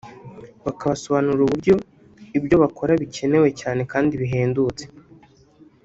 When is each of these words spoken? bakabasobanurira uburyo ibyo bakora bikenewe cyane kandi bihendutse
bakabasobanurira 0.65 1.41
uburyo 1.45 1.73
ibyo 2.37 2.55
bakora 2.63 2.91
bikenewe 3.01 3.49
cyane 3.61 3.81
kandi 3.91 4.13
bihendutse 4.21 4.83